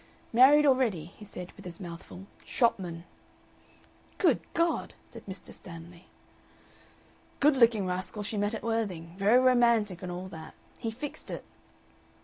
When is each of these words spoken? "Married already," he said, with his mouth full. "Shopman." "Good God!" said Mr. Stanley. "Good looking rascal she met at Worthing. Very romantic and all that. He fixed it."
"Married 0.33 0.65
already," 0.65 1.05
he 1.15 1.23
said, 1.23 1.51
with 1.51 1.63
his 1.63 1.79
mouth 1.79 2.01
full. 2.01 2.25
"Shopman." 2.43 3.03
"Good 4.17 4.39
God!" 4.55 4.95
said 5.07 5.23
Mr. 5.27 5.53
Stanley. 5.53 6.07
"Good 7.39 7.55
looking 7.55 7.85
rascal 7.85 8.23
she 8.23 8.35
met 8.35 8.55
at 8.55 8.63
Worthing. 8.63 9.13
Very 9.15 9.37
romantic 9.37 10.01
and 10.01 10.11
all 10.11 10.25
that. 10.29 10.55
He 10.79 10.89
fixed 10.89 11.29
it." 11.29 11.45